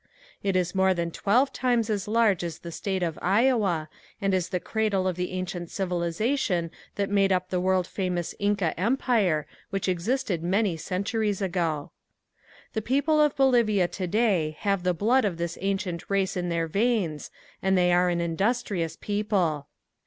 It 0.41 0.55
is 0.55 0.73
more 0.73 0.95
than 0.95 1.11
twelve 1.11 1.53
times 1.53 1.87
as 1.87 2.07
large 2.07 2.43
as 2.43 2.57
the 2.57 2.71
state 2.71 3.03
of 3.03 3.19
Iowa 3.21 3.87
and 4.19 4.33
is 4.33 4.49
the 4.49 4.59
cradle 4.59 5.07
of 5.07 5.15
the 5.15 5.29
ancient 5.33 5.69
civilization 5.69 6.71
that 6.95 7.11
made 7.11 7.31
up 7.31 7.51
the 7.51 7.59
world 7.59 7.85
famous 7.85 8.33
Inca 8.39 8.73
empire 8.79 9.45
which 9.69 9.87
existed 9.87 10.41
many 10.41 10.75
centuries 10.75 11.39
ago. 11.39 11.91
The 12.73 12.81
people 12.81 13.21
of 13.21 13.35
Bolivia 13.37 13.87
today 13.87 14.57
have 14.61 14.81
the 14.81 14.95
blood 14.95 15.23
of 15.23 15.37
this 15.37 15.55
ancient 15.61 16.09
race 16.09 16.35
in 16.35 16.49
their 16.49 16.65
veins 16.67 17.29
and 17.61 17.77
they 17.77 17.93
are 17.93 18.09
an 18.09 18.21
industrious 18.21 18.97
people. 18.99 19.67